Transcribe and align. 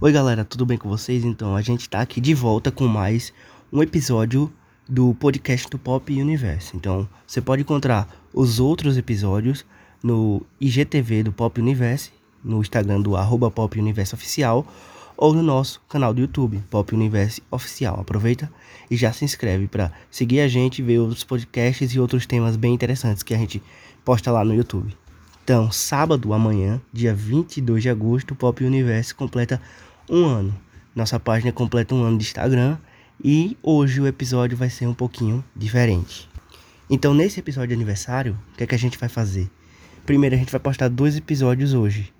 Oi 0.00 0.10
galera, 0.10 0.44
tudo 0.44 0.66
bem 0.66 0.76
com 0.76 0.88
vocês? 0.88 1.24
Então, 1.24 1.54
a 1.54 1.62
gente 1.62 1.88
tá 1.88 2.00
aqui 2.00 2.20
de 2.20 2.34
volta 2.34 2.70
com 2.72 2.86
mais 2.86 3.32
um 3.72 3.80
episódio 3.80 4.52
do 4.88 5.14
podcast 5.14 5.70
do 5.70 5.78
Pop 5.78 6.12
Universe. 6.12 6.76
Então, 6.76 7.08
você 7.24 7.40
pode 7.40 7.62
encontrar 7.62 8.08
os 8.32 8.58
outros 8.58 8.98
episódios 8.98 9.64
no 10.02 10.42
IGTV 10.60 11.22
do 11.22 11.32
Pop 11.32 11.58
Universe, 11.60 12.10
no 12.42 12.60
Instagram 12.60 13.00
do 13.02 13.16
arroba 13.16 13.52
Pop 13.52 13.78
Universe 13.78 14.12
Oficial, 14.14 14.66
ou 15.16 15.32
no 15.32 15.42
nosso 15.42 15.80
canal 15.88 16.12
do 16.12 16.20
YouTube, 16.20 16.62
Pop 16.68 16.92
Universe 16.92 17.40
Oficial. 17.48 18.00
Aproveita 18.00 18.52
e 18.90 18.96
já 18.96 19.12
se 19.12 19.24
inscreve 19.24 19.68
para 19.68 19.92
seguir 20.10 20.40
a 20.40 20.48
gente, 20.48 20.82
ver 20.82 20.98
outros 20.98 21.22
podcasts 21.22 21.92
e 21.92 22.00
outros 22.00 22.26
temas 22.26 22.56
bem 22.56 22.74
interessantes 22.74 23.22
que 23.22 23.32
a 23.32 23.38
gente 23.38 23.62
posta 24.04 24.32
lá 24.32 24.44
no 24.44 24.54
YouTube. 24.54 24.94
Então, 25.44 25.70
sábado, 25.70 26.32
amanhã, 26.32 26.80
dia 26.90 27.12
22 27.12 27.82
de 27.82 27.90
agosto, 27.90 28.30
o 28.30 28.34
Pop 28.34 28.64
Universe 28.64 29.14
completa 29.14 29.60
um 30.08 30.24
ano. 30.24 30.58
Nossa 30.96 31.20
página 31.20 31.52
completa 31.52 31.94
um 31.94 32.02
ano 32.02 32.16
de 32.16 32.24
Instagram 32.24 32.78
e 33.22 33.54
hoje 33.62 34.00
o 34.00 34.06
episódio 34.06 34.56
vai 34.56 34.70
ser 34.70 34.86
um 34.86 34.94
pouquinho 34.94 35.44
diferente. 35.54 36.30
Então, 36.88 37.12
nesse 37.12 37.40
episódio 37.40 37.68
de 37.68 37.74
aniversário, 37.74 38.38
o 38.54 38.56
que 38.56 38.64
é 38.64 38.66
que 38.66 38.74
a 38.74 38.78
gente 38.78 38.96
vai 38.96 39.10
fazer? 39.10 39.50
Primeiro, 40.06 40.34
a 40.34 40.38
gente 40.38 40.50
vai 40.50 40.58
postar 40.58 40.88
dois 40.88 41.14
episódios 41.14 41.74
hoje. 41.74 42.10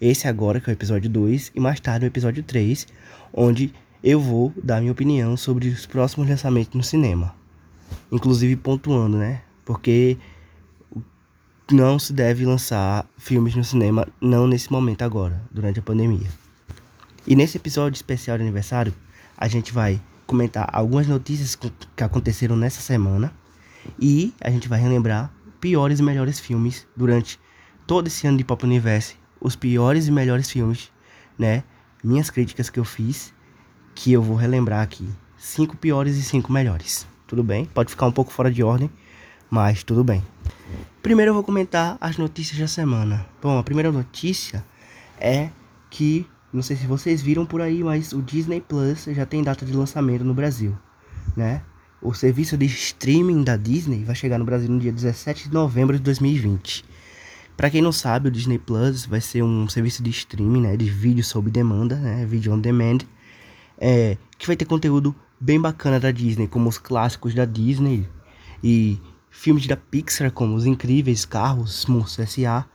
Esse 0.00 0.26
agora, 0.26 0.58
que 0.58 0.70
é 0.70 0.72
o 0.72 0.74
episódio 0.74 1.10
2, 1.10 1.52
e 1.54 1.60
mais 1.60 1.80
tarde 1.80 2.06
o 2.06 2.08
episódio 2.08 2.42
3, 2.42 2.86
onde 3.30 3.74
eu 4.02 4.18
vou 4.18 4.54
dar 4.56 4.80
minha 4.80 4.92
opinião 4.92 5.36
sobre 5.36 5.68
os 5.68 5.84
próximos 5.84 6.30
lançamentos 6.30 6.72
no 6.72 6.82
cinema. 6.82 7.34
Inclusive 8.10 8.56
pontuando, 8.56 9.18
né? 9.18 9.42
Porque 9.66 10.16
não 11.70 11.98
se 11.98 12.12
deve 12.12 12.44
lançar 12.44 13.06
filmes 13.16 13.54
no 13.54 13.64
cinema, 13.64 14.06
não 14.20 14.46
nesse 14.46 14.70
momento 14.72 15.02
agora, 15.02 15.40
durante 15.50 15.78
a 15.78 15.82
pandemia. 15.82 16.28
E 17.26 17.36
nesse 17.36 17.56
episódio 17.56 17.96
especial 17.96 18.36
de 18.36 18.42
aniversário, 18.42 18.94
a 19.36 19.46
gente 19.46 19.72
vai 19.72 20.00
comentar 20.26 20.68
algumas 20.72 21.06
notícias 21.06 21.54
que 21.54 21.72
aconteceram 22.02 22.56
nessa 22.56 22.80
semana 22.80 23.32
e 23.98 24.34
a 24.40 24.50
gente 24.50 24.68
vai 24.68 24.80
relembrar 24.80 25.32
piores 25.60 26.00
e 26.00 26.02
melhores 26.02 26.40
filmes 26.40 26.86
durante 26.96 27.38
todo 27.86 28.06
esse 28.06 28.26
ano 28.26 28.38
de 28.38 28.44
Pop 28.44 28.64
Universe, 28.64 29.16
os 29.40 29.56
piores 29.56 30.06
e 30.06 30.12
melhores 30.12 30.50
filmes, 30.50 30.90
né? 31.38 31.62
Minhas 32.02 32.30
críticas 32.30 32.70
que 32.70 32.80
eu 32.80 32.84
fiz, 32.84 33.32
que 33.94 34.12
eu 34.12 34.22
vou 34.22 34.36
relembrar 34.36 34.82
aqui. 34.82 35.08
Cinco 35.36 35.76
piores 35.76 36.16
e 36.16 36.22
cinco 36.22 36.52
melhores. 36.52 37.06
Tudo 37.26 37.42
bem? 37.42 37.64
Pode 37.66 37.90
ficar 37.90 38.06
um 38.06 38.12
pouco 38.12 38.32
fora 38.32 38.50
de 38.50 38.62
ordem, 38.62 38.90
mas 39.50 39.82
tudo 39.82 40.04
bem. 40.04 40.24
Primeiro 41.02 41.30
eu 41.30 41.34
vou 41.34 41.42
comentar 41.42 41.98
as 42.00 42.16
notícias 42.16 42.58
da 42.58 42.68
semana. 42.68 43.26
Bom, 43.42 43.58
a 43.58 43.62
primeira 43.62 43.90
notícia 43.90 44.64
é 45.18 45.50
que, 45.90 46.26
não 46.52 46.62
sei 46.62 46.76
se 46.76 46.86
vocês 46.86 47.20
viram 47.20 47.44
por 47.44 47.60
aí, 47.60 47.82
mas 47.82 48.12
o 48.12 48.22
Disney 48.22 48.60
Plus 48.60 49.04
já 49.04 49.26
tem 49.26 49.42
data 49.42 49.66
de 49.66 49.72
lançamento 49.72 50.24
no 50.24 50.32
Brasil, 50.34 50.76
né? 51.36 51.62
O 52.00 52.14
serviço 52.14 52.56
de 52.56 52.64
streaming 52.66 53.42
da 53.42 53.56
Disney 53.56 54.04
vai 54.04 54.14
chegar 54.14 54.38
no 54.38 54.44
Brasil 54.44 54.70
no 54.70 54.78
dia 54.78 54.92
17 54.92 55.48
de 55.48 55.54
novembro 55.54 55.96
de 55.96 56.02
2020. 56.02 56.84
Para 57.56 57.68
quem 57.68 57.82
não 57.82 57.92
sabe, 57.92 58.28
o 58.28 58.30
Disney 58.30 58.58
Plus 58.58 59.04
vai 59.04 59.20
ser 59.20 59.42
um 59.42 59.68
serviço 59.68 60.02
de 60.02 60.08
streaming, 60.08 60.62
né, 60.62 60.76
de 60.78 60.88
vídeo 60.88 61.22
sob 61.22 61.50
demanda, 61.50 61.96
né, 61.96 62.24
vídeo 62.24 62.54
on 62.54 62.58
demand, 62.58 63.00
é, 63.76 64.16
que 64.38 64.46
vai 64.46 64.56
ter 64.56 64.64
conteúdo 64.64 65.14
bem 65.38 65.60
bacana 65.60 66.00
da 66.00 66.10
Disney, 66.10 66.48
como 66.48 66.70
os 66.70 66.78
clássicos 66.78 67.34
da 67.34 67.44
Disney 67.44 68.08
e 68.64 68.98
filmes 69.30 69.66
da 69.66 69.76
Pixar, 69.76 70.30
como 70.32 70.54
Os 70.54 70.66
Incríveis, 70.66 71.24
Carros, 71.24 71.86
Monstros 71.86 72.28
S.A. 72.28 72.66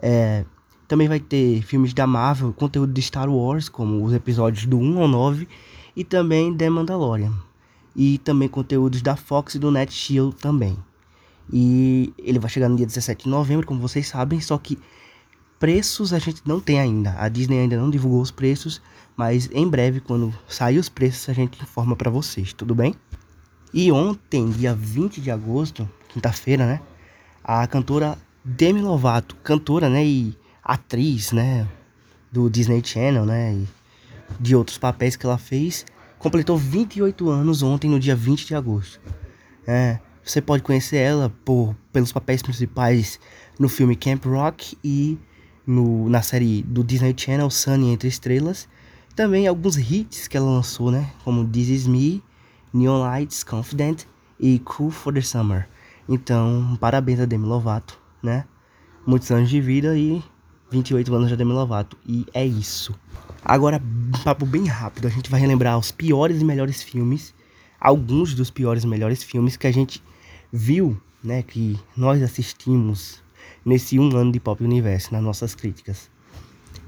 É, 0.00 0.44
também 0.88 1.06
vai 1.06 1.20
ter 1.20 1.62
filmes 1.62 1.92
da 1.92 2.06
Marvel, 2.06 2.52
conteúdo 2.52 2.92
de 2.92 3.02
Star 3.02 3.28
Wars, 3.30 3.68
como 3.68 4.02
os 4.04 4.12
episódios 4.12 4.66
do 4.66 4.78
1 4.78 5.02
ao 5.02 5.06
9, 5.06 5.46
e 5.94 6.02
também 6.02 6.52
The 6.56 6.68
Mandalorian. 6.68 7.32
E 7.94 8.18
também 8.18 8.48
conteúdos 8.48 9.02
da 9.02 9.14
Fox 9.14 9.54
e 9.54 9.58
do 9.58 9.70
NetShield 9.70 10.34
também. 10.36 10.76
E 11.52 12.12
ele 12.18 12.38
vai 12.38 12.50
chegar 12.50 12.68
no 12.68 12.76
dia 12.76 12.86
17 12.86 13.24
de 13.24 13.30
novembro, 13.30 13.66
como 13.66 13.80
vocês 13.80 14.08
sabem, 14.08 14.40
só 14.40 14.56
que 14.56 14.78
preços 15.58 16.12
a 16.12 16.18
gente 16.18 16.42
não 16.44 16.58
tem 16.58 16.80
ainda. 16.80 17.14
A 17.18 17.28
Disney 17.28 17.58
ainda 17.58 17.76
não 17.76 17.90
divulgou 17.90 18.20
os 18.20 18.30
preços, 18.30 18.80
mas 19.16 19.48
em 19.52 19.68
breve, 19.68 20.00
quando 20.00 20.34
sair 20.48 20.78
os 20.78 20.88
preços, 20.88 21.28
a 21.28 21.32
gente 21.32 21.62
informa 21.62 21.94
para 21.94 22.10
vocês, 22.10 22.52
tudo 22.52 22.74
bem? 22.74 22.94
E 23.72 23.92
ontem, 23.92 24.50
dia 24.50 24.74
20 24.74 25.20
de 25.20 25.30
agosto, 25.30 25.88
quinta-feira, 26.08 26.66
né? 26.66 26.80
A 27.42 27.64
cantora 27.68 28.18
Demi 28.44 28.80
Lovato, 28.80 29.36
cantora, 29.36 29.88
né? 29.88 30.04
E 30.04 30.36
atriz, 30.62 31.30
né? 31.30 31.68
Do 32.32 32.50
Disney 32.50 32.82
Channel, 32.84 33.24
né? 33.24 33.54
E 33.54 33.68
de 34.40 34.56
outros 34.56 34.76
papéis 34.76 35.14
que 35.14 35.24
ela 35.24 35.38
fez, 35.38 35.84
completou 36.18 36.56
28 36.56 37.28
anos 37.30 37.62
ontem, 37.62 37.88
no 37.88 38.00
dia 38.00 38.16
20 38.16 38.46
de 38.46 38.54
agosto. 38.54 39.00
É, 39.66 40.00
você 40.24 40.40
pode 40.40 40.62
conhecer 40.62 40.96
ela 40.96 41.32
por, 41.44 41.76
pelos 41.92 42.12
papéis 42.12 42.42
principais 42.42 43.20
no 43.58 43.68
filme 43.68 43.94
Camp 43.94 44.24
Rock 44.26 44.76
e 44.82 45.16
no, 45.64 46.08
na 46.08 46.22
série 46.22 46.62
do 46.62 46.82
Disney 46.82 47.14
Channel 47.16 47.50
Sunny 47.50 47.92
Entre 47.92 48.08
Estrelas. 48.08 48.68
Também 49.14 49.46
alguns 49.46 49.76
hits 49.76 50.26
que 50.26 50.36
ela 50.36 50.50
lançou, 50.50 50.90
né? 50.90 51.10
Como 51.24 51.46
This 51.46 51.68
Is 51.68 51.86
Me 51.86 52.22
Neon 52.72 53.00
Lights, 53.00 53.42
Confident 53.42 54.04
e 54.38 54.58
Cool 54.60 54.90
for 54.90 55.12
the 55.12 55.20
Summer. 55.20 55.68
Então, 56.08 56.76
parabéns 56.80 57.20
a 57.20 57.24
Demi 57.24 57.46
Lovato, 57.46 57.98
né? 58.22 58.44
Muitos 59.06 59.30
anos 59.30 59.50
de 59.50 59.60
vida 59.60 59.96
e 59.96 60.22
28 60.70 61.14
anos 61.14 61.28
de 61.28 61.36
Demi 61.36 61.52
Lovato. 61.52 61.96
E 62.06 62.26
é 62.32 62.44
isso. 62.46 62.94
Agora, 63.44 63.82
um 63.82 64.22
papo 64.22 64.46
bem 64.46 64.66
rápido. 64.66 65.06
A 65.06 65.10
gente 65.10 65.30
vai 65.30 65.40
relembrar 65.40 65.78
os 65.78 65.90
piores 65.90 66.40
e 66.40 66.44
melhores 66.44 66.82
filmes. 66.82 67.34
Alguns 67.80 68.34
dos 68.34 68.50
piores 68.50 68.84
e 68.84 68.86
melhores 68.86 69.22
filmes 69.22 69.56
que 69.56 69.66
a 69.66 69.72
gente 69.72 70.02
viu, 70.52 71.00
né? 71.22 71.42
Que 71.42 71.78
nós 71.96 72.22
assistimos 72.22 73.22
nesse 73.64 73.98
um 73.98 74.14
ano 74.16 74.32
de 74.32 74.40
Pop 74.40 74.62
Universo, 74.62 75.12
nas 75.12 75.22
nossas 75.22 75.54
críticas. 75.54 76.10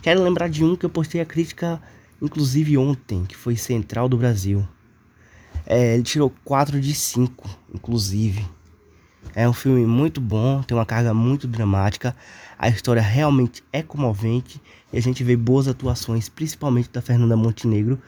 Quero 0.00 0.22
lembrar 0.22 0.48
de 0.48 0.64
um 0.64 0.76
que 0.76 0.84
eu 0.84 0.90
postei 0.90 1.20
a 1.20 1.26
crítica, 1.26 1.80
inclusive 2.20 2.76
ontem, 2.76 3.24
que 3.24 3.36
foi 3.36 3.56
Central 3.56 4.08
do 4.08 4.16
Brasil. 4.16 4.66
É, 5.66 5.94
ele 5.94 6.02
tirou 6.02 6.32
4 6.44 6.80
de 6.80 6.94
5, 6.94 7.48
inclusive. 7.74 8.44
É 9.34 9.48
um 9.48 9.52
filme 9.52 9.86
muito 9.86 10.20
bom, 10.20 10.62
tem 10.62 10.76
uma 10.76 10.84
carga 10.84 11.14
muito 11.14 11.46
dramática. 11.46 12.14
A 12.58 12.68
história 12.68 13.00
realmente 13.00 13.62
é 13.72 13.82
comovente 13.82 14.60
e 14.92 14.98
a 14.98 15.00
gente 15.00 15.24
vê 15.24 15.36
boas 15.36 15.68
atuações, 15.68 16.28
principalmente 16.28 16.90
da 16.90 17.00
Fernanda 17.00 17.36
Montenegro. 17.36 17.98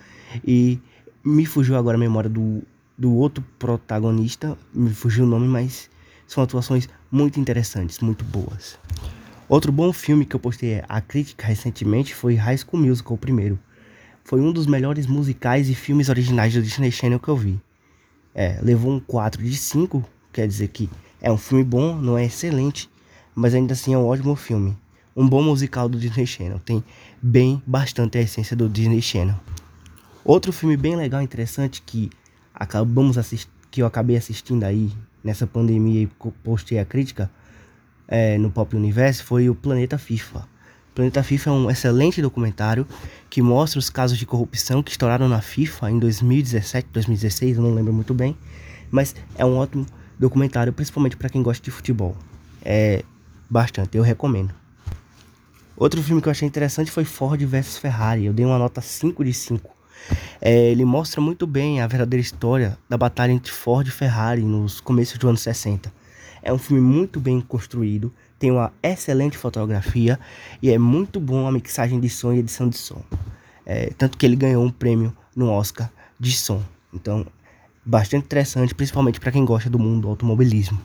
E 0.45 0.79
me 1.25 1.47
fugiu 1.47 1.77
agora 1.77 1.97
a 1.97 2.01
memória 2.01 2.29
do, 2.29 2.63
do 2.99 3.15
outro 3.15 3.43
protagonista, 3.59 4.57
me 4.73 4.91
fugiu 4.91 5.25
o 5.25 5.29
nome, 5.29 5.49
mas 5.49 5.89
são 6.27 6.43
atuações 6.43 6.89
muito 7.11 7.41
interessantes, 7.41 8.01
muito 8.01 8.25
boas. 8.25 8.79
Outro 9.49 9.71
bom 9.71 9.93
filme 9.93 10.25
que 10.25 10.37
eu 10.37 10.41
postei 10.41 10.83
a 10.89 11.01
crítica 11.01 11.47
recentemente 11.47 12.15
foi 12.15 12.35
High 12.35 12.59
School 12.59 12.83
Musical, 12.83 13.15
o 13.15 13.19
primeiro 13.19 13.59
foi 14.25 14.41
um 14.41 14.51
dos 14.51 14.67
melhores 14.67 15.07
musicais 15.07 15.69
e 15.69 15.75
filmes 15.75 16.09
originais 16.09 16.55
do 16.55 16.63
Disney 16.63 16.91
Channel 16.91 17.21
que 17.21 17.29
eu 17.29 17.37
vi. 17.37 17.61
É, 18.35 18.59
levou 18.63 18.91
um 18.91 18.99
4 18.99 19.43
de 19.43 19.57
5, 19.57 20.03
quer 20.33 20.49
dizer 20.49 20.69
que 20.69 20.89
é 21.21 21.31
um 21.31 21.37
filme 21.37 21.63
bom, 21.63 21.95
não 21.95 22.17
é 22.17 22.25
excelente, 22.25 22.91
mas 23.35 23.55
ainda 23.55 23.75
assim 23.75 23.93
é 23.93 23.99
um 23.99 24.07
ótimo 24.07 24.35
filme. 24.35 24.77
Um 25.15 25.29
bom 25.29 25.43
musical 25.43 25.89
do 25.89 25.99
Disney 25.99 26.27
Channel, 26.27 26.59
tem 26.59 26.83
bem 27.23 27.63
bastante 27.67 28.19
a 28.19 28.23
essência 28.23 28.57
do 28.57 28.69
Disney 28.69 29.01
Channel. 29.01 29.39
Outro 30.25 30.53
filme 30.53 30.77
bem 30.77 30.97
legal 30.97 31.21
e 31.21 31.25
interessante 31.25 31.83
que 31.83 32.11
acabamos 32.53 33.17
que 33.71 33.83
eu 33.83 33.87
acabei 33.87 34.17
assistindo 34.17 34.65
aí 34.65 34.91
nessa 35.23 35.47
pandemia 35.47 36.03
e 36.03 36.07
postei 36.43 36.79
a 36.79 36.85
crítica 36.85 37.31
é, 38.09 38.39
no 38.39 38.51
Pop 38.51 38.75
Universe 38.75 39.23
foi 39.23 39.49
o 39.49 39.55
Planeta 39.55 39.99
FIFA. 39.99 40.49
Planeta 40.95 41.25
FIFA 41.25 41.51
é 41.51 41.53
um 41.53 41.71
excelente 41.71 42.23
documentário 42.23 42.87
que 43.29 43.43
mostra 43.43 43.81
os 43.81 43.91
casos 43.91 44.17
de 44.17 44.25
corrupção 44.25 44.81
que 44.81 44.93
estouraram 44.93 45.29
na 45.29 45.41
FIFA 45.41 45.91
em 45.91 45.99
2017, 45.99 46.89
2016, 46.93 47.57
eu 47.57 47.63
não 47.63 47.75
lembro 47.75 47.93
muito 47.93 48.15
bem, 48.15 48.37
mas 48.93 49.15
é 49.35 49.45
um 49.45 49.57
ótimo 49.57 49.85
documentário, 50.17 50.73
principalmente 50.73 51.17
para 51.17 51.29
quem 51.29 51.43
gosta 51.43 51.65
de 51.65 51.73
futebol. 51.73 52.17
É 52.63 53.03
bastante, 53.51 53.97
eu 53.97 54.05
recomendo. 54.05 54.55
Outro 55.77 56.01
filme 56.01 56.23
que 56.23 56.29
eu 56.29 56.31
achei 56.31 56.47
interessante 56.47 56.93
foi 56.93 57.05
Ford 57.05 57.45
vs 57.45 57.79
Ferrari. 57.79 58.27
Eu 58.27 58.33
dei 58.33 58.47
uma 58.47 58.57
nota 58.57 58.81
5 58.81 59.25
de 59.25 59.35
5. 59.35 59.75
É, 60.41 60.71
ele 60.71 60.85
mostra 60.85 61.21
muito 61.21 61.45
bem 61.45 61.81
a 61.81 61.89
verdadeira 61.89 62.23
história 62.23 62.79
da 62.89 62.97
batalha 62.97 63.33
entre 63.33 63.51
Ford 63.51 63.85
e 63.89 63.91
Ferrari 63.91 64.43
nos 64.43 64.81
começos 64.81 65.19
dos 65.19 65.29
anos 65.29 65.41
60. 65.41 65.93
É 66.41 66.53
um 66.53 66.59
filme 66.59 66.81
muito 66.81 67.19
bem 67.19 67.41
construído, 67.41 68.13
tem 68.39 68.51
uma 68.51 68.73
excelente 68.83 69.39
fotografia 69.39 70.19
e 70.63 70.71
é 70.71 70.79
muito 70.79 71.21
bom 71.21 71.47
a 71.47 71.53
mixagem 71.53 72.01
de 72.01 72.09
som 72.09 72.33
e 72.33 72.39
edição 72.39 72.69
de 72.69 72.77
som. 72.77 73.03
É, 73.67 73.91
tanto 73.97 74.19
que 74.19 74.27
ele 74.27 74.37
ganhou 74.37 74.65
um 74.65 74.71
prêmio 74.71 75.17
no 75.35 75.51
Oscar 75.51 75.91
de 76.19 76.33
som. 76.33 76.63
Então, 76.93 77.27
bastante 77.85 78.25
interessante, 78.25 78.75
principalmente 78.75 79.21
para 79.21 79.33
quem 79.33 79.45
gosta 79.45 79.71
do 79.71 79.79
mundo 79.79 80.03
do 80.03 80.09
automobilismo. 80.09 80.81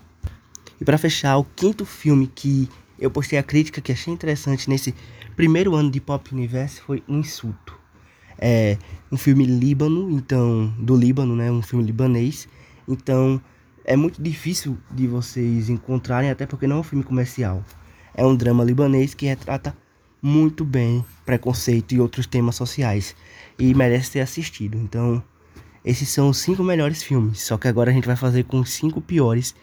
E 0.80 0.86
para 0.86 0.98
fechar, 0.98 1.38
o 1.38 1.44
quinto 1.44 1.86
filme 1.86 2.28
que 2.28 2.70
eu 2.98 3.12
postei 3.12 3.38
a 3.38 3.44
crítica 3.44 3.82
que 3.82 3.92
achei 3.92 4.14
interessante 4.14 4.70
nesse 4.70 4.94
primeiro 5.36 5.76
ano 5.76 5.92
de 5.92 6.00
Pop 6.00 6.34
Universe 6.34 6.82
foi 6.82 7.04
O 7.08 7.14
Insulto. 7.14 7.78
É 8.38 8.78
um 9.12 9.18
filme 9.18 9.46
líbano, 9.46 10.10
então, 10.12 10.74
do 10.80 10.96
Líbano, 10.96 11.36
né? 11.36 11.52
Um 11.52 11.62
filme 11.62 11.84
libanês. 11.84 12.48
Então, 12.88 13.42
é 13.84 13.96
muito 13.96 14.22
difícil 14.22 14.78
de 14.92 15.08
vocês 15.08 15.70
encontrarem, 15.70 16.30
até 16.30 16.46
porque 16.46 16.68
não 16.68 16.78
é 16.78 16.80
um 16.80 16.84
filme 16.84 17.04
comercial. 17.04 17.64
É 18.14 18.26
um 18.26 18.36
drama 18.36 18.64
libanês 18.64 19.14
que 19.14 19.26
retrata 19.26 19.76
muito 20.22 20.66
bem 20.66 21.04
preconceito 21.26 21.94
e 21.94 22.00
outros 22.00 22.28
temas 22.28 22.56
sociais 22.56 23.16
e 23.58 23.74
merece 23.74 24.12
ser 24.12 24.20
assistido. 24.20 24.78
Então, 24.78 25.24
esses 25.84 26.10
são 26.10 26.30
os 26.30 26.38
cinco 26.38 26.64
melhores 26.64 27.02
filmes. 27.02 27.42
Só 27.42 27.58
que 27.58 27.68
agora 27.68 27.92
a 27.92 27.94
gente 27.94 28.08
vai 28.08 28.16
fazer 28.16 28.44
com 28.44 28.60
os 28.60 28.72
cinco 28.72 29.02
piores 29.02 29.56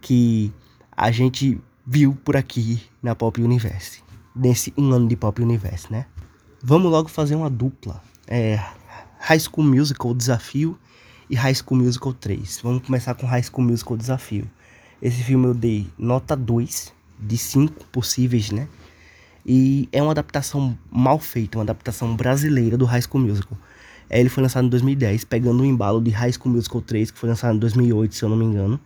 que 0.00 0.52
a 0.96 1.10
gente 1.10 1.60
viu 1.86 2.16
por 2.24 2.36
aqui 2.36 2.82
na 3.02 3.14
Pop 3.14 3.40
Universe. 3.40 4.02
Nesse 4.34 4.72
um 4.76 4.92
ano 4.92 5.08
de 5.08 5.16
Pop 5.16 5.40
Universe, 5.40 5.90
né? 5.90 6.06
Vamos 6.62 6.90
logo 6.90 7.08
fazer 7.08 7.34
uma 7.34 7.50
dupla. 7.50 8.02
É, 8.26 8.62
High 9.18 9.40
School 9.40 9.66
Musical 9.66 10.14
Desafio 10.14 10.78
e 11.30 11.36
High 11.36 11.54
School 11.54 11.80
Musical 11.80 12.12
3. 12.12 12.60
Vamos 12.60 12.84
começar 12.84 13.14
com 13.14 13.24
High 13.24 13.44
School 13.44 13.64
Musical 13.68 13.96
Desafio. 13.96 14.50
Esse 15.00 15.22
filme 15.22 15.46
eu 15.46 15.54
dei 15.54 15.86
nota 15.96 16.36
2 16.36 16.92
de 17.20 17.38
5 17.38 17.86
possíveis, 17.86 18.50
né? 18.50 18.66
E 19.46 19.88
é 19.92 20.02
uma 20.02 20.10
adaptação 20.10 20.76
mal 20.90 21.20
feita, 21.20 21.56
uma 21.56 21.62
adaptação 21.62 22.16
brasileira 22.16 22.76
do 22.76 22.84
High 22.84 23.02
School 23.02 23.22
Musical. 23.22 23.56
É, 24.10 24.18
ele 24.18 24.28
foi 24.28 24.42
lançado 24.42 24.66
em 24.66 24.68
2010, 24.68 25.24
pegando 25.24 25.62
o 25.62 25.64
embalo 25.64 26.02
de 26.02 26.10
High 26.10 26.32
School 26.32 26.52
Musical 26.52 26.82
3, 26.82 27.12
que 27.12 27.18
foi 27.18 27.28
lançado 27.28 27.54
em 27.54 27.58
2008, 27.60 28.14
se 28.14 28.24
eu 28.24 28.28
não 28.28 28.36
me 28.36 28.44
engano. 28.44 28.78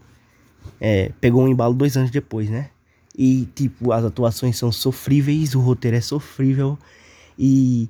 É, 0.79 1.11
pegou 1.21 1.43
um 1.43 1.49
embalo 1.49 1.73
dois 1.73 1.97
anos 1.97 2.11
depois, 2.11 2.51
né? 2.51 2.69
E, 3.17 3.49
tipo, 3.55 3.91
as 3.91 4.05
atuações 4.05 4.59
são 4.59 4.71
sofríveis, 4.71 5.55
o 5.55 5.61
roteiro 5.61 5.97
é 5.97 6.01
sofrível 6.01 6.79
e 7.39 7.89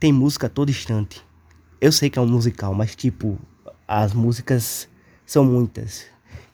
tem 0.00 0.12
música 0.12 0.48
a 0.48 0.50
todo 0.50 0.70
instante. 0.70 1.22
Eu 1.80 1.92
sei 1.92 2.10
que 2.10 2.18
é 2.18 2.22
um 2.22 2.26
musical, 2.26 2.74
mas, 2.74 2.96
tipo, 2.96 3.38
as 3.86 4.12
músicas 4.12 4.88
são 5.26 5.44
muitas. 5.44 6.06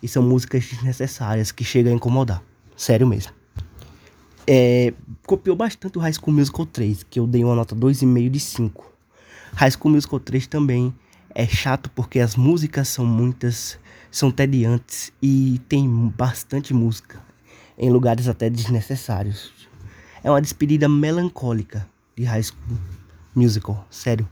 E 0.03 0.09
são 0.09 0.23
músicas 0.23 0.65
desnecessárias 0.65 1.51
que 1.51 1.65
chegam 1.65 1.93
a 1.93 1.97
incomodar. 1.97 2.43
Sério 2.77 3.07
mesmo. 3.07 3.33
É, 4.47 4.95
copiou 5.27 5.55
bastante 5.55 5.99
o 5.99 6.01
High 6.01 6.15
School 6.15 6.35
Musical 6.35 6.65
3, 6.65 7.03
que 7.03 7.21
eu 7.21 7.27
dei 7.27 7.45
uma 7.45 7.55
nota 7.55 7.75
2,5 7.75 8.31
de 8.31 8.41
5. 8.41 8.93
High 9.55 9.71
School 9.73 9.93
Musical 9.93 10.21
3 10.21 10.47
também 10.47 10.95
é 11.35 11.47
chato 11.47 11.91
porque 11.91 12.21
as 12.21 12.37
músicas 12.37 12.89
são 12.89 13.05
muitas, 13.05 13.79
são 14.11 14.31
tediantes 14.31 15.13
e 15.21 15.61
tem 15.69 15.89
bastante 16.17 16.73
música 16.73 17.21
em 17.77 17.91
lugares 17.91 18.29
até 18.29 18.49
desnecessários. 18.49 19.53
É 20.23 20.31
uma 20.31 20.41
despedida 20.41 20.89
melancólica 20.89 21.87
de 22.17 22.25
High 22.25 22.43
School 22.43 22.79
Musical, 23.35 23.87
sério. 23.91 24.29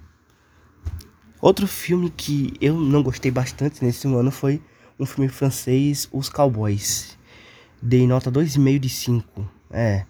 Outro 1.46 1.68
filme 1.68 2.10
que 2.10 2.54
eu 2.60 2.74
não 2.74 3.04
gostei 3.04 3.30
bastante 3.30 3.84
nesse 3.84 4.08
ano 4.08 4.32
foi 4.32 4.60
um 4.98 5.06
filme 5.06 5.28
francês, 5.28 6.08
Os 6.12 6.28
Cowboys. 6.28 7.16
Dei 7.80 8.04
nota 8.04 8.32
2,5 8.32 8.78
de 8.80 8.88
5. 8.88 9.48
É. 9.70 10.06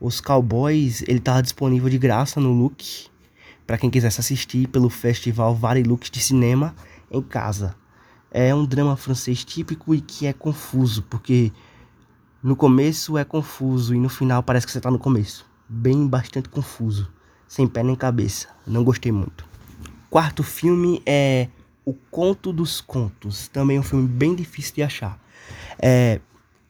Os 0.00 0.20
Cowboys, 0.20 1.02
ele 1.08 1.18
tava 1.18 1.42
disponível 1.42 1.90
de 1.90 1.98
graça 1.98 2.38
no 2.40 2.52
Look 2.52 3.08
para 3.66 3.76
quem 3.76 3.90
quisesse 3.90 4.20
assistir 4.20 4.68
pelo 4.68 4.88
festival 4.88 5.56
Varilux 5.56 6.08
de 6.08 6.20
cinema 6.20 6.72
em 7.10 7.20
casa. 7.20 7.74
É 8.30 8.54
um 8.54 8.64
drama 8.64 8.96
francês 8.96 9.44
típico 9.44 9.92
e 9.92 10.00
que 10.00 10.24
é 10.24 10.32
confuso, 10.32 11.02
porque 11.10 11.50
no 12.40 12.54
começo 12.54 13.18
é 13.18 13.24
confuso 13.24 13.92
e 13.92 13.98
no 13.98 14.08
final 14.08 14.40
parece 14.40 14.64
que 14.64 14.72
você 14.72 14.80
tá 14.80 14.92
no 14.92 15.00
começo. 15.00 15.46
Bem 15.68 16.06
bastante 16.06 16.48
confuso, 16.48 17.10
sem 17.48 17.66
pé 17.66 17.82
nem 17.82 17.96
cabeça. 17.96 18.46
Não 18.64 18.84
gostei 18.84 19.10
muito. 19.10 19.55
Quarto 20.10 20.42
filme 20.42 21.02
é 21.04 21.48
O 21.84 21.92
Conto 21.92 22.52
dos 22.52 22.80
Contos, 22.80 23.48
também 23.48 23.76
é 23.76 23.80
um 23.80 23.82
filme 23.82 24.06
bem 24.06 24.34
difícil 24.34 24.74
de 24.76 24.82
achar. 24.82 25.18
É 25.78 26.20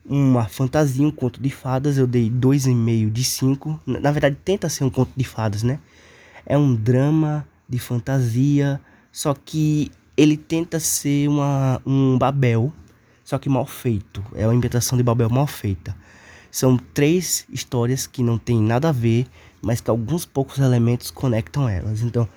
uma 0.08 0.46
fantasia, 0.46 1.06
um 1.06 1.10
conto 1.10 1.40
de 1.40 1.50
fadas, 1.50 1.98
eu 1.98 2.06
dei 2.06 2.30
2,5 2.30 3.10
de 3.10 3.24
5. 3.24 3.80
Na 3.86 4.10
verdade, 4.12 4.36
tenta 4.44 4.68
ser 4.68 4.84
um 4.84 4.90
conto 4.90 5.10
de 5.16 5.24
fadas, 5.24 5.62
né? 5.62 5.80
É 6.44 6.56
um 6.56 6.74
drama 6.74 7.46
de 7.68 7.78
fantasia, 7.78 8.80
só 9.10 9.34
que 9.34 9.90
ele 10.16 10.36
tenta 10.36 10.78
ser 10.78 11.28
uma, 11.28 11.80
um 11.84 12.16
Babel, 12.16 12.72
só 13.24 13.38
que 13.38 13.48
mal 13.48 13.66
feito. 13.66 14.24
É 14.34 14.46
uma 14.46 14.54
inventação 14.54 14.96
de 14.96 15.02
Babel 15.02 15.28
mal 15.28 15.46
feita. 15.46 15.94
São 16.50 16.76
três 16.76 17.44
histórias 17.50 18.06
que 18.06 18.22
não 18.22 18.38
tem 18.38 18.60
nada 18.60 18.88
a 18.88 18.92
ver, 18.92 19.26
mas 19.60 19.80
que 19.80 19.90
alguns 19.90 20.24
poucos 20.24 20.58
elementos 20.58 21.10
conectam 21.10 21.68
elas. 21.68 22.00
Então, 22.02 22.28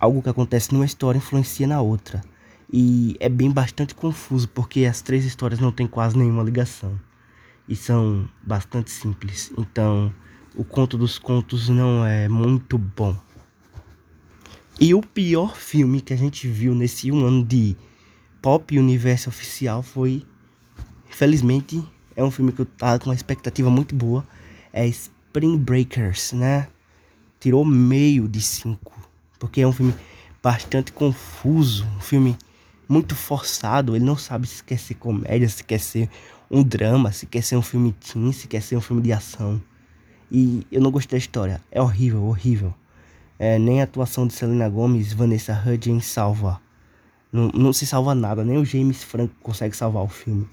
algo 0.00 0.22
que 0.22 0.30
acontece 0.30 0.72
numa 0.72 0.86
história 0.86 1.18
influencia 1.18 1.66
na 1.66 1.80
outra. 1.80 2.22
E 2.72 3.16
é 3.20 3.28
bem 3.28 3.50
bastante 3.50 3.94
confuso, 3.94 4.48
porque 4.48 4.84
as 4.86 5.02
três 5.02 5.24
histórias 5.24 5.60
não 5.60 5.70
têm 5.70 5.86
quase 5.86 6.16
nenhuma 6.16 6.42
ligação. 6.42 6.98
E 7.68 7.76
são 7.76 8.28
bastante 8.42 8.90
simples. 8.90 9.52
Então, 9.58 10.12
o 10.56 10.64
conto 10.64 10.96
dos 10.96 11.18
contos 11.18 11.68
não 11.68 12.04
é 12.04 12.28
muito 12.28 12.78
bom. 12.78 13.16
E 14.80 14.94
o 14.94 15.02
pior 15.02 15.54
filme 15.56 16.00
que 16.00 16.14
a 16.14 16.16
gente 16.16 16.48
viu 16.48 16.74
nesse 16.74 17.12
um 17.12 17.24
ano 17.26 17.44
de 17.44 17.76
Pop 18.40 18.76
Universo 18.78 19.28
Oficial 19.28 19.82
foi. 19.82 20.24
Infelizmente, 21.08 21.84
é 22.16 22.24
um 22.24 22.30
filme 22.30 22.52
que 22.52 22.60
eu 22.60 22.66
tava 22.66 22.98
com 22.98 23.10
uma 23.10 23.14
expectativa 23.14 23.68
muito 23.68 23.94
boa. 23.94 24.26
É 24.72 24.86
Spring 24.86 25.58
Breakers, 25.58 26.32
né? 26.32 26.68
Tirou 27.38 27.64
meio 27.64 28.28
de 28.28 28.40
cinco. 28.40 28.99
Porque 29.40 29.62
é 29.62 29.66
um 29.66 29.72
filme 29.72 29.94
bastante 30.40 30.92
confuso. 30.92 31.84
Um 31.96 32.00
filme 32.00 32.38
muito 32.88 33.16
forçado. 33.16 33.96
Ele 33.96 34.04
não 34.04 34.16
sabe 34.16 34.46
se 34.46 34.62
quer 34.62 34.78
ser 34.78 34.94
comédia, 34.94 35.48
se 35.48 35.64
quer 35.64 35.80
ser 35.80 36.08
um 36.48 36.62
drama, 36.62 37.10
se 37.10 37.26
quer 37.26 37.42
ser 37.42 37.56
um 37.56 37.62
filme 37.62 37.92
teen, 37.92 38.30
se 38.30 38.46
quer 38.46 38.60
ser 38.62 38.76
um 38.76 38.80
filme 38.80 39.02
de 39.02 39.12
ação. 39.12 39.60
E 40.30 40.64
eu 40.70 40.80
não 40.80 40.90
gostei 40.92 41.18
da 41.18 41.22
história. 41.22 41.60
É 41.72 41.82
horrível, 41.82 42.22
horrível. 42.22 42.72
É, 43.38 43.58
nem 43.58 43.80
a 43.80 43.84
atuação 43.84 44.26
de 44.26 44.34
Selena 44.34 44.68
Gomez, 44.68 45.12
Vanessa 45.12 45.60
Hudgens 45.66 46.04
salva. 46.04 46.60
Não, 47.32 47.48
não 47.48 47.72
se 47.72 47.86
salva 47.86 48.14
nada, 48.14 48.44
nem 48.44 48.58
o 48.58 48.64
James 48.64 49.02
Franco 49.02 49.34
consegue 49.42 49.74
salvar 49.74 50.04
o 50.04 50.08
filme. 50.08 50.46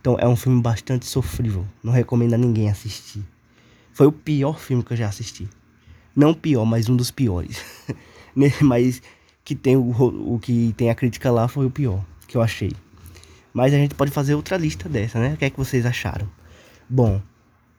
Então 0.00 0.16
é 0.18 0.26
um 0.26 0.34
filme 0.34 0.62
bastante 0.62 1.04
sofrível. 1.04 1.66
Não 1.82 1.92
recomendo 1.92 2.34
a 2.34 2.38
ninguém 2.38 2.70
assistir. 2.70 3.22
Foi 3.92 4.06
o 4.06 4.12
pior 4.12 4.58
filme 4.58 4.82
que 4.82 4.94
eu 4.94 4.96
já 4.96 5.08
assisti. 5.08 5.48
Não 6.14 6.32
pior, 6.32 6.64
mas 6.64 6.88
um 6.88 6.96
dos 6.96 7.10
piores. 7.10 7.62
mas 8.60 9.02
que 9.44 9.54
tem 9.54 9.76
o, 9.76 9.90
o 9.90 10.38
que 10.38 10.74
tem 10.76 10.90
a 10.90 10.94
crítica 10.94 11.30
lá 11.30 11.48
foi 11.48 11.66
o 11.66 11.70
pior 11.70 12.04
que 12.26 12.36
eu 12.36 12.42
achei. 12.42 12.72
Mas 13.52 13.74
a 13.74 13.76
gente 13.76 13.94
pode 13.94 14.10
fazer 14.10 14.34
outra 14.34 14.56
lista 14.56 14.88
dessa, 14.88 15.18
né? 15.18 15.34
O 15.34 15.36
que 15.36 15.44
é 15.44 15.50
que 15.50 15.58
vocês 15.58 15.84
acharam? 15.84 16.26
Bom, 16.88 17.20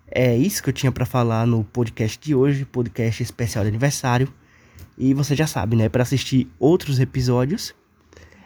é 0.07 0.37
isso 0.37 0.61
que 0.61 0.69
eu 0.69 0.73
tinha 0.73 0.91
para 0.91 1.05
falar 1.05 1.47
no 1.47 1.63
podcast 1.63 2.19
de 2.19 2.35
hoje, 2.35 2.65
podcast 2.65 3.23
especial 3.23 3.63
de 3.63 3.69
aniversário. 3.69 4.31
E 4.95 5.13
você 5.13 5.35
já 5.35 5.47
sabe, 5.47 5.75
né? 5.75 5.89
Para 5.89 6.03
assistir 6.03 6.47
outros 6.59 6.99
episódios, 6.99 7.73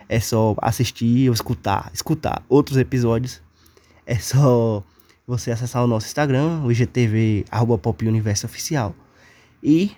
é 0.08 0.20
só 0.20 0.56
assistir 0.62 1.28
ou 1.28 1.34
escutar, 1.34 1.92
escutar 1.94 2.42
outros 2.48 2.78
episódios. 2.78 3.42
É 4.06 4.16
só 4.16 4.82
você 5.26 5.52
acessar 5.52 5.84
o 5.84 5.88
nosso 5.88 6.08
Instagram, 6.08 6.62
o 6.64 6.72
IGTV, 6.72 7.44
arroba 7.52 7.78
Pop 7.78 8.08
Universo 8.08 8.46
Oficial. 8.46 8.96
E 9.62 9.92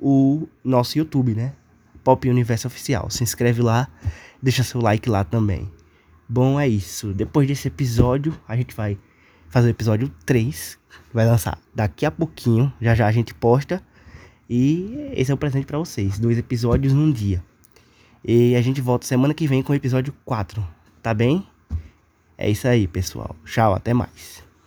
o 0.00 0.48
nosso 0.64 0.98
YouTube, 0.98 1.34
né? 1.34 1.52
Pop 2.02 2.28
Universo 2.28 2.66
Oficial. 2.66 3.10
Se 3.10 3.22
inscreve 3.22 3.60
lá, 3.60 3.88
deixa 4.42 4.62
seu 4.62 4.80
like 4.80 5.08
lá 5.08 5.22
também. 5.22 5.70
Bom, 6.28 6.58
é 6.58 6.66
isso. 6.66 7.12
Depois 7.12 7.46
desse 7.46 7.68
episódio, 7.68 8.34
a 8.48 8.56
gente 8.56 8.74
vai 8.74 8.98
fazer 9.48 9.68
o 9.68 9.70
episódio 9.70 10.10
3. 10.24 10.78
Vai 11.12 11.26
lançar 11.26 11.58
daqui 11.74 12.06
a 12.06 12.10
pouquinho. 12.10 12.72
Já 12.80 12.94
já 12.94 13.06
a 13.06 13.12
gente 13.12 13.34
posta. 13.34 13.82
E 14.48 15.10
esse 15.12 15.30
é 15.30 15.34
o 15.34 15.36
presente 15.36 15.66
para 15.66 15.78
vocês. 15.78 16.18
Dois 16.18 16.38
episódios 16.38 16.92
num 16.92 17.12
dia. 17.12 17.42
E 18.24 18.54
a 18.56 18.62
gente 18.62 18.80
volta 18.80 19.06
semana 19.06 19.34
que 19.34 19.46
vem 19.46 19.62
com 19.62 19.72
o 19.72 19.76
episódio 19.76 20.14
4. 20.24 20.66
Tá 21.02 21.14
bem? 21.14 21.46
É 22.36 22.50
isso 22.50 22.66
aí, 22.66 22.88
pessoal. 22.88 23.36
Tchau, 23.44 23.74
até 23.74 23.92
mais. 23.92 24.49